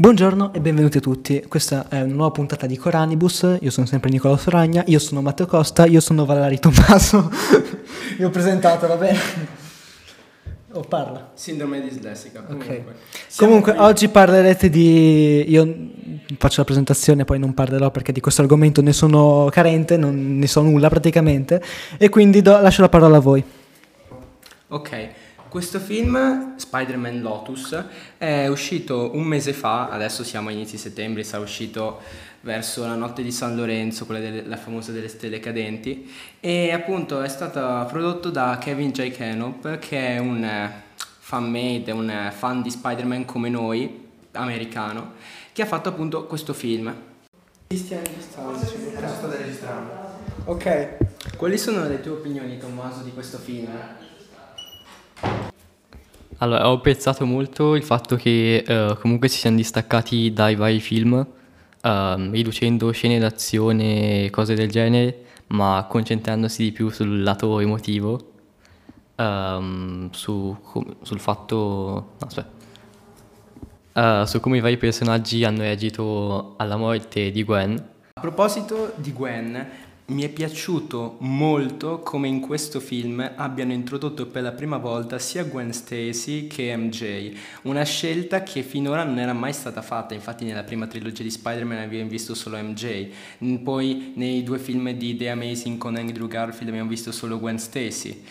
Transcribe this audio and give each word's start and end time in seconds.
Buongiorno 0.00 0.54
e 0.54 0.60
benvenuti 0.60 0.96
a 0.96 1.00
tutti, 1.02 1.44
questa 1.46 1.86
è 1.90 2.00
una 2.00 2.14
nuova 2.14 2.30
puntata 2.30 2.64
di 2.64 2.78
Coranibus, 2.78 3.58
io 3.60 3.70
sono 3.70 3.84
sempre 3.84 4.08
Nicola 4.08 4.38
Soragna, 4.38 4.82
io 4.86 4.98
sono 4.98 5.20
Matteo 5.20 5.44
Costa, 5.44 5.84
io 5.84 6.00
sono 6.00 6.24
Valerio 6.24 6.58
Tommaso, 6.58 7.30
io 8.16 8.28
ho 8.28 8.30
presentato, 8.30 8.86
va 8.86 8.96
bene? 8.96 9.18
Oh, 10.72 10.80
parla. 10.80 11.32
Sindrome 11.34 11.82
dislessica. 11.82 12.40
Comunque, 12.40 12.84
comunque 13.36 13.74
oggi 13.76 14.08
parlerete 14.08 14.70
di... 14.70 15.44
Io 15.50 15.90
faccio 16.38 16.60
la 16.60 16.64
presentazione, 16.64 17.26
poi 17.26 17.38
non 17.38 17.52
parlerò 17.52 17.90
perché 17.90 18.10
di 18.10 18.20
questo 18.20 18.40
argomento 18.40 18.80
ne 18.80 18.94
sono 18.94 19.48
carente, 19.50 19.98
non 19.98 20.38
ne 20.38 20.46
so 20.46 20.62
nulla 20.62 20.88
praticamente, 20.88 21.62
e 21.98 22.08
quindi 22.08 22.40
do... 22.40 22.58
lascio 22.58 22.80
la 22.80 22.88
parola 22.88 23.18
a 23.18 23.20
voi. 23.20 23.44
Ok, 24.68 25.08
questo 25.50 25.80
film, 25.80 26.56
Spider-Man 26.56 27.20
Lotus, 27.20 27.84
è 28.16 28.46
uscito 28.46 29.10
un 29.14 29.24
mese 29.24 29.52
fa, 29.52 29.90
adesso 29.90 30.22
siamo 30.22 30.48
a 30.48 30.52
inizi 30.52 30.78
settembre, 30.78 31.24
sarà 31.24 31.42
uscito 31.42 32.00
verso 32.42 32.86
la 32.86 32.94
notte 32.94 33.22
di 33.24 33.32
San 33.32 33.56
Lorenzo, 33.56 34.06
quella 34.06 34.20
della 34.20 34.56
famosa 34.56 34.92
delle 34.92 35.08
stelle 35.08 35.40
cadenti, 35.40 36.08
e 36.38 36.70
appunto 36.70 37.20
è 37.20 37.28
stato 37.28 37.84
prodotto 37.90 38.30
da 38.30 38.58
Kevin 38.60 38.92
J. 38.92 39.10
Canop, 39.10 39.78
che 39.80 40.14
è 40.14 40.18
un 40.18 40.44
eh, 40.44 40.72
fan 41.18 41.50
made, 41.50 41.90
un 41.90 42.08
eh, 42.08 42.30
fan 42.30 42.62
di 42.62 42.70
Spider-Man 42.70 43.24
come 43.24 43.48
noi, 43.48 44.08
americano, 44.32 45.14
che 45.52 45.62
ha 45.62 45.66
fatto 45.66 45.88
appunto 45.88 46.26
questo 46.26 46.54
film. 46.54 46.94
Cristian 47.66 48.02
sta 48.20 48.46
registrando. 49.36 49.92
Ok. 50.44 51.36
Quali 51.36 51.58
sono 51.58 51.88
le 51.88 52.00
tue 52.00 52.12
opinioni, 52.12 52.56
Tommaso, 52.56 53.02
di 53.02 53.12
questo 53.12 53.38
film? 53.38 53.68
Allora, 56.42 56.70
ho 56.70 56.74
apprezzato 56.74 57.26
molto 57.26 57.74
il 57.74 57.82
fatto 57.82 58.16
che 58.16 58.64
eh, 58.66 58.96
comunque 58.98 59.28
si 59.28 59.36
siano 59.38 59.56
distaccati 59.56 60.32
dai 60.32 60.54
vari 60.54 60.80
film, 60.80 61.26
ehm, 61.82 62.32
riducendo 62.32 62.90
scene 62.92 63.18
d'azione 63.18 64.24
e 64.24 64.30
cose 64.30 64.54
del 64.54 64.70
genere, 64.70 65.24
ma 65.48 65.84
concentrandosi 65.86 66.62
di 66.62 66.72
più 66.72 66.88
sul 66.88 67.22
lato 67.22 67.60
emotivo, 67.60 68.32
ehm, 69.16 70.10
su, 70.12 70.56
sul 71.02 71.20
fatto... 71.20 71.56
no, 72.18 72.26
aspetta. 72.26 72.58
Eh, 73.92 74.26
su 74.26 74.40
come 74.40 74.56
i 74.56 74.60
vari 74.60 74.78
personaggi 74.78 75.44
hanno 75.44 75.60
reagito 75.60 76.54
alla 76.56 76.76
morte 76.76 77.30
di 77.30 77.44
Gwen. 77.44 77.74
A 78.14 78.20
proposito 78.20 78.94
di 78.96 79.12
Gwen, 79.12 79.68
mi 80.10 80.22
è 80.22 80.28
piaciuto 80.28 81.16
molto 81.20 82.00
come 82.00 82.26
in 82.26 82.40
questo 82.40 82.80
film 82.80 83.32
abbiano 83.36 83.72
introdotto 83.72 84.26
per 84.26 84.42
la 84.42 84.50
prima 84.50 84.76
volta 84.76 85.20
sia 85.20 85.44
Gwen 85.44 85.72
Stacy 85.72 86.48
che 86.48 86.76
MJ, 86.76 87.32
una 87.62 87.84
scelta 87.84 88.42
che 88.42 88.64
finora 88.64 89.04
non 89.04 89.20
era 89.20 89.32
mai 89.32 89.52
stata 89.52 89.82
fatta, 89.82 90.14
infatti 90.14 90.44
nella 90.44 90.64
prima 90.64 90.88
trilogia 90.88 91.22
di 91.22 91.30
Spider-Man 91.30 91.78
abbiamo 91.78 92.10
visto 92.10 92.34
solo 92.34 92.56
MJ, 92.56 93.08
poi 93.62 94.12
nei 94.16 94.42
due 94.42 94.58
film 94.58 94.90
di 94.90 95.16
The 95.16 95.30
Amazing 95.30 95.78
con 95.78 95.94
Andrew 95.94 96.26
Garfield 96.26 96.68
abbiamo 96.70 96.88
visto 96.88 97.12
solo 97.12 97.38
Gwen 97.38 97.58
Stacy. 97.58 98.22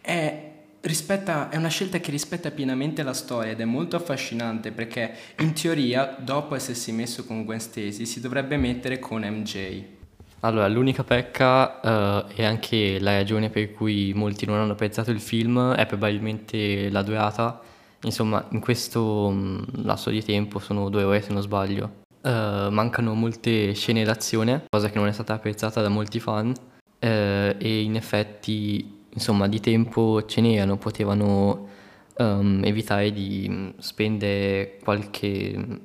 È 0.00 0.54
Rispetta, 0.78 1.48
è 1.48 1.56
una 1.56 1.66
scelta 1.66 1.98
che 1.98 2.12
rispetta 2.12 2.52
pienamente 2.52 3.02
la 3.02 3.12
storia 3.12 3.50
ed 3.50 3.60
è 3.60 3.64
molto 3.64 3.96
affascinante 3.96 4.70
perché 4.70 5.12
in 5.40 5.52
teoria 5.52 6.16
dopo 6.16 6.54
essersi 6.54 6.92
messo 6.92 7.24
con 7.24 7.44
Gwen 7.44 7.58
Stacy 7.58 8.06
si 8.06 8.20
dovrebbe 8.20 8.56
mettere 8.56 9.00
con 9.00 9.22
MJ. 9.22 9.95
Allora, 10.40 10.68
l'unica 10.68 11.02
pecca 11.02 11.80
eh, 12.28 12.34
e 12.36 12.44
anche 12.44 12.98
la 13.00 13.16
ragione 13.16 13.50
per 13.50 13.72
cui 13.72 14.12
molti 14.14 14.46
non 14.46 14.58
hanno 14.58 14.72
apprezzato 14.72 15.10
il 15.10 15.20
film 15.20 15.72
è 15.72 15.86
probabilmente 15.86 16.88
la 16.90 17.02
durata. 17.02 17.60
Insomma, 18.02 18.46
in 18.50 18.60
questo 18.60 19.30
mh, 19.30 19.84
lasso 19.84 20.10
di 20.10 20.22
tempo, 20.22 20.58
sono 20.58 20.88
due 20.90 21.02
ore 21.02 21.22
se 21.22 21.32
non 21.32 21.42
sbaglio, 21.42 22.04
eh, 22.22 22.68
mancano 22.70 23.14
molte 23.14 23.72
scene 23.72 24.04
d'azione, 24.04 24.64
cosa 24.68 24.90
che 24.90 24.98
non 24.98 25.08
è 25.08 25.12
stata 25.12 25.34
apprezzata 25.34 25.80
da 25.80 25.88
molti 25.88 26.20
fan, 26.20 26.52
eh, 26.98 27.56
e 27.58 27.80
in 27.80 27.96
effetti, 27.96 29.04
insomma, 29.08 29.48
di 29.48 29.58
tempo 29.60 30.24
ce 30.26 30.40
n'erano, 30.42 30.76
potevano 30.76 31.68
ehm, 32.16 32.62
evitare 32.64 33.10
di 33.10 33.48
mh, 33.48 33.78
spendere 33.78 34.78
qualche 34.84 35.80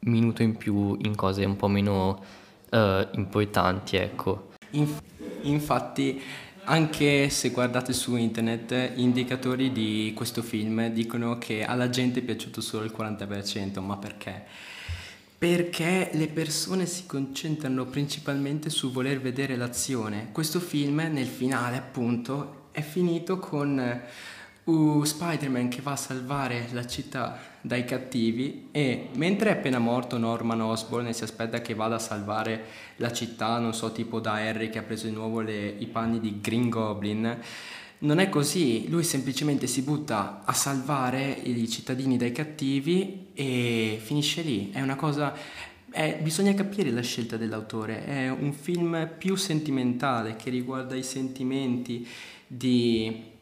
minuto 0.00 0.42
in 0.42 0.56
più 0.56 0.96
in 1.02 1.14
cose 1.14 1.44
un 1.44 1.56
po' 1.56 1.68
meno 1.68 2.44
eh, 2.70 3.08
importanti, 3.12 3.96
ecco. 3.96 4.50
Inf- 4.70 5.02
infatti, 5.42 6.20
anche 6.64 7.28
se 7.30 7.50
guardate 7.50 7.92
su 7.92 8.16
internet, 8.16 8.92
gli 8.94 9.00
indicatori 9.00 9.72
di 9.72 10.12
questo 10.14 10.42
film 10.42 10.88
dicono 10.88 11.38
che 11.38 11.64
alla 11.64 11.88
gente 11.88 12.20
è 12.20 12.22
piaciuto 12.22 12.60
solo 12.60 12.84
il 12.84 12.94
40%, 12.96 13.80
ma 13.80 13.96
perché? 13.96 14.44
Perché 15.38 16.10
le 16.12 16.28
persone 16.28 16.86
si 16.86 17.06
concentrano 17.06 17.84
principalmente 17.84 18.70
su 18.70 18.90
voler 18.90 19.20
vedere 19.20 19.56
l'azione. 19.56 20.30
Questo 20.32 20.60
film, 20.60 21.06
nel 21.12 21.26
finale, 21.26 21.76
appunto, 21.76 22.68
è 22.72 22.80
finito 22.80 23.38
con 23.38 24.02
uh, 24.66 25.02
Spider-Man 25.04 25.68
che 25.68 25.80
va 25.82 25.92
a 25.92 25.96
salvare 25.96 26.68
la 26.72 26.86
città 26.86 27.38
dai 27.60 27.84
cattivi 27.84 28.68
e 28.70 29.08
mentre 29.14 29.50
è 29.50 29.52
appena 29.54 29.78
morto 29.78 30.18
Norman 30.18 30.60
Osborn 30.60 31.08
e 31.08 31.12
si 31.12 31.24
aspetta 31.24 31.60
che 31.60 31.74
vada 31.74 31.96
a 31.96 32.00
salvare 32.00 32.64
la 32.96 33.12
città, 33.12 33.58
non 33.58 33.74
so, 33.74 33.92
tipo 33.92 34.20
da 34.20 34.34
Harry 34.34 34.70
che 34.70 34.78
ha 34.78 34.82
preso 34.82 35.06
di 35.06 35.12
nuovo 35.12 35.40
le, 35.40 35.74
i 35.78 35.86
panni 35.86 36.20
di 36.20 36.40
Green 36.40 36.68
Goblin, 36.68 37.38
non 37.98 38.18
è 38.18 38.28
così, 38.28 38.88
lui 38.88 39.04
semplicemente 39.04 39.66
si 39.66 39.82
butta 39.82 40.42
a 40.44 40.52
salvare 40.52 41.30
i 41.30 41.68
cittadini 41.68 42.16
dai 42.16 42.30
cattivi 42.30 43.28
e 43.32 43.98
finisce 44.02 44.42
lì. 44.42 44.70
È 44.70 44.82
una 44.82 44.96
cosa 44.96 45.34
è, 45.90 46.18
bisogna 46.20 46.52
capire 46.52 46.90
la 46.90 47.00
scelta 47.00 47.38
dell'autore, 47.38 48.04
è 48.04 48.28
un 48.28 48.52
film 48.52 49.08
più 49.16 49.34
sentimentale 49.34 50.36
che 50.36 50.50
riguarda 50.50 50.94
i 50.94 51.02
sentimenti 51.02 52.06
di 52.46 53.34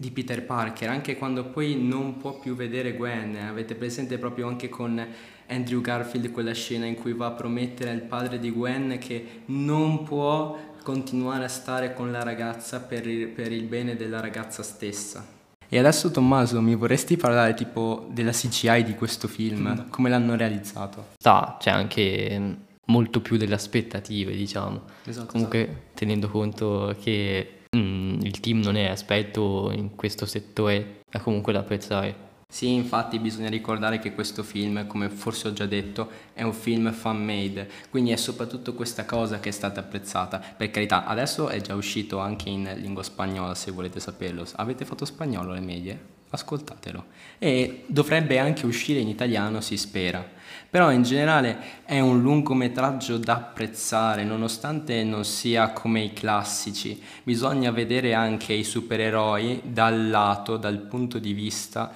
di 0.00 0.10
Peter 0.10 0.42
Parker, 0.42 0.88
anche 0.88 1.18
quando 1.18 1.44
poi 1.44 1.76
non 1.76 2.16
può 2.16 2.38
più 2.38 2.54
vedere 2.54 2.96
Gwen. 2.96 3.36
Avete 3.36 3.74
presente 3.74 4.16
proprio 4.16 4.48
anche 4.48 4.70
con 4.70 5.06
Andrew 5.48 5.82
Garfield 5.82 6.30
quella 6.30 6.54
scena 6.54 6.86
in 6.86 6.94
cui 6.94 7.12
va 7.12 7.26
a 7.26 7.32
promettere 7.32 7.90
al 7.90 8.00
padre 8.00 8.38
di 8.38 8.50
Gwen 8.50 8.96
che 8.98 9.42
non 9.46 10.02
può 10.04 10.58
continuare 10.82 11.44
a 11.44 11.48
stare 11.48 11.92
con 11.92 12.10
la 12.10 12.22
ragazza 12.22 12.80
per 12.80 13.06
il, 13.06 13.28
per 13.28 13.52
il 13.52 13.64
bene 13.64 13.94
della 13.94 14.20
ragazza 14.20 14.62
stessa. 14.62 15.26
E 15.68 15.78
adesso 15.78 16.10
Tommaso, 16.10 16.62
mi 16.62 16.74
vorresti 16.74 17.18
parlare 17.18 17.52
tipo 17.52 18.08
della 18.10 18.32
CGI 18.32 18.82
di 18.82 18.94
questo 18.94 19.28
film? 19.28 19.90
Come 19.90 20.08
l'hanno 20.08 20.34
realizzato? 20.34 21.08
Sta, 21.18 21.58
c'è 21.60 21.70
anche 21.70 22.56
molto 22.86 23.20
più 23.20 23.36
delle 23.36 23.54
aspettative, 23.54 24.34
diciamo. 24.34 24.80
Esatto, 25.04 25.32
Comunque, 25.32 25.62
esatto. 25.62 25.80
tenendo 25.92 26.30
conto 26.30 26.96
che 27.02 27.59
mm, 27.76 28.20
il 28.22 28.40
team 28.40 28.60
non 28.60 28.76
è 28.76 28.90
esperto 28.90 29.70
in 29.72 29.94
questo 29.96 30.26
settore, 30.26 31.02
è 31.08 31.18
comunque 31.20 31.52
da 31.52 31.60
apprezzare. 31.60 32.28
Sì, 32.50 32.72
infatti 32.72 33.20
bisogna 33.20 33.48
ricordare 33.48 34.00
che 34.00 34.12
questo 34.12 34.42
film, 34.42 34.86
come 34.88 35.08
forse 35.08 35.48
ho 35.48 35.52
già 35.52 35.66
detto, 35.66 36.10
è 36.32 36.42
un 36.42 36.52
film 36.52 36.92
fan 36.92 37.24
made, 37.24 37.70
quindi 37.90 38.10
è 38.10 38.16
soprattutto 38.16 38.74
questa 38.74 39.04
cosa 39.04 39.38
che 39.38 39.50
è 39.50 39.52
stata 39.52 39.78
apprezzata. 39.80 40.38
Per 40.56 40.68
carità, 40.70 41.04
adesso 41.06 41.48
è 41.48 41.60
già 41.60 41.76
uscito 41.76 42.18
anche 42.18 42.48
in 42.48 42.68
lingua 42.78 43.04
spagnola, 43.04 43.54
se 43.54 43.70
volete 43.70 44.00
saperlo. 44.00 44.44
Avete 44.56 44.84
fatto 44.84 45.04
spagnolo 45.04 45.52
alle 45.52 45.60
medie? 45.60 46.18
Ascoltatelo. 46.30 47.04
E 47.38 47.84
dovrebbe 47.86 48.38
anche 48.38 48.66
uscire 48.66 49.00
in 49.00 49.08
italiano, 49.08 49.60
si 49.60 49.76
spera. 49.76 50.38
Però 50.70 50.92
in 50.92 51.02
generale 51.02 51.82
è 51.84 51.98
un 51.98 52.20
lungometraggio 52.20 53.18
da 53.18 53.34
apprezzare, 53.34 54.22
nonostante 54.22 55.02
non 55.02 55.24
sia 55.24 55.70
come 55.70 56.00
i 56.02 56.12
classici. 56.12 57.02
Bisogna 57.24 57.72
vedere 57.72 58.14
anche 58.14 58.52
i 58.52 58.62
supereroi 58.62 59.62
dal 59.64 60.08
lato, 60.08 60.56
dal 60.56 60.78
punto 60.78 61.18
di 61.18 61.32
vista 61.32 61.92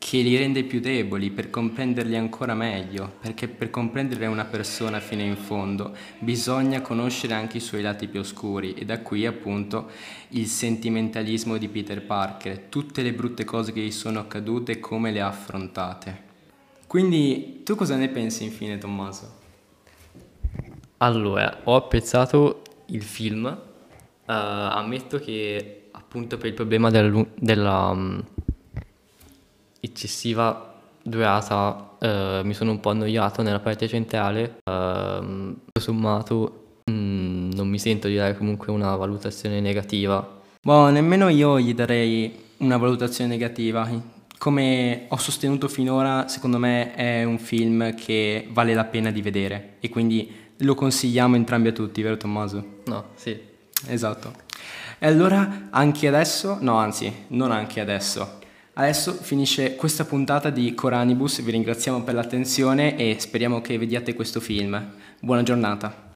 che 0.00 0.22
li 0.22 0.34
rende 0.34 0.64
più 0.64 0.80
deboli 0.80 1.30
per 1.30 1.50
comprenderli 1.50 2.16
ancora 2.16 2.54
meglio, 2.54 3.16
perché 3.20 3.48
per 3.48 3.68
comprendere 3.68 4.24
una 4.24 4.46
persona 4.46 4.98
fino 4.98 5.20
in 5.20 5.36
fondo 5.36 5.94
bisogna 6.18 6.80
conoscere 6.80 7.34
anche 7.34 7.58
i 7.58 7.60
suoi 7.60 7.82
lati 7.82 8.08
più 8.08 8.20
oscuri 8.20 8.72
e 8.72 8.86
da 8.86 9.00
qui 9.00 9.26
appunto 9.26 9.90
il 10.30 10.46
sentimentalismo 10.46 11.58
di 11.58 11.68
Peter 11.68 12.02
Parker, 12.02 12.60
tutte 12.70 13.02
le 13.02 13.12
brutte 13.12 13.44
cose 13.44 13.72
che 13.72 13.82
gli 13.82 13.90
sono 13.90 14.20
accadute 14.20 14.72
e 14.72 14.80
come 14.80 15.12
le 15.12 15.20
ha 15.20 15.28
affrontate. 15.28 16.22
Quindi 16.86 17.60
tu 17.62 17.74
cosa 17.74 17.94
ne 17.96 18.08
pensi 18.08 18.42
infine 18.42 18.78
Tommaso? 18.78 19.38
Allora, 20.96 21.60
ho 21.64 21.76
apprezzato 21.76 22.62
il 22.86 23.02
film, 23.02 23.46
eh, 23.46 23.58
ammetto 24.32 25.18
che 25.18 25.88
appunto 25.90 26.38
per 26.38 26.46
il 26.46 26.54
problema 26.54 26.88
della, 26.88 27.26
della, 27.36 27.94
mm, 27.94 28.18
eccessiva 29.80 30.74
durata 31.02 31.96
eh, 31.98 32.40
mi 32.44 32.54
sono 32.54 32.70
un 32.70 32.80
po' 32.80 32.90
annoiato 32.90 33.42
nella 33.42 33.60
parte 33.60 33.88
centrale, 33.88 34.58
tutto 34.64 35.80
sommato 35.80 36.82
mm, 36.90 37.52
non 37.52 37.68
mi 37.68 37.78
sento 37.78 38.08
di 38.08 38.16
dare 38.16 38.36
comunque 38.36 38.72
una 38.72 38.94
valutazione 38.96 39.60
negativa. 39.60 40.38
Boh, 40.62 40.90
nemmeno 40.90 41.28
io 41.28 41.58
gli 41.58 41.74
darei 41.74 42.48
una 42.58 42.76
valutazione 42.76 43.30
negativa. 43.30 43.88
come 44.38 45.04
ho 45.08 45.16
sostenuto 45.18 45.68
finora, 45.68 46.26
secondo 46.28 46.58
me 46.58 46.94
è 46.94 47.24
un 47.24 47.38
film 47.38 47.94
che 47.94 48.48
vale 48.50 48.72
la 48.72 48.84
pena 48.84 49.10
di 49.10 49.20
vedere 49.20 49.76
e 49.80 49.90
quindi 49.90 50.48
lo 50.58 50.74
consigliamo 50.74 51.36
entrambi 51.36 51.68
a 51.68 51.72
tutti, 51.72 52.00
vero 52.00 52.16
Tommaso? 52.16 52.80
No, 52.86 53.08
sì. 53.14 53.38
Esatto. 53.86 54.32
E 54.98 55.06
allora 55.06 55.68
anche 55.70 56.06
adesso, 56.08 56.58
no 56.60 56.76
anzi, 56.76 57.24
non 57.28 57.50
anche 57.50 57.80
adesso, 57.80 58.39
adesso 58.74 59.12
finisce 59.12 59.76
questa 59.76 60.04
puntata 60.04 60.50
di 60.50 60.74
Coranibus, 60.74 61.42
vi 61.42 61.50
ringraziamo 61.50 62.02
per 62.02 62.14
l'attenzione 62.14 62.96
e 62.96 63.16
speriamo 63.18 63.60
che 63.60 63.78
vediate 63.78 64.14
questo 64.14 64.40
film. 64.40 64.92
Buona 65.20 65.42
giornata. 65.42 66.08